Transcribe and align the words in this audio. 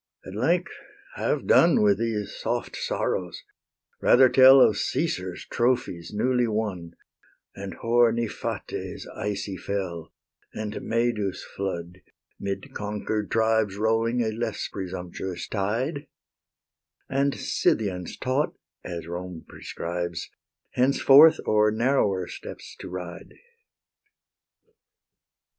At 0.25 0.33
length 0.33 0.71
have 1.13 1.45
done 1.45 1.79
With 1.83 1.99
these 1.99 2.35
soft 2.35 2.75
sorrows; 2.75 3.43
rather 4.01 4.29
tell 4.29 4.59
Of 4.59 4.79
Caesar's 4.79 5.45
trophies 5.45 6.11
newly 6.11 6.47
won, 6.47 6.95
And 7.55 7.75
hoar 7.75 8.11
Niphates' 8.11 9.05
icy 9.15 9.57
fell, 9.57 10.11
And 10.55 10.81
Medus' 10.81 11.43
flood, 11.43 12.01
'mid 12.39 12.73
conquer'd 12.73 13.29
tribes 13.29 13.77
Rolling 13.77 14.23
a 14.23 14.31
less 14.31 14.67
presumptuous 14.69 15.47
tide, 15.47 16.07
And 17.07 17.35
Scythians 17.35 18.17
taught, 18.17 18.57
as 18.83 19.05
Rome 19.05 19.45
prescribes, 19.47 20.31
Henceforth 20.71 21.39
o'er 21.45 21.69
narrower 21.69 22.25
steppes 22.27 22.75
to 22.79 22.89
ride. 22.89 23.35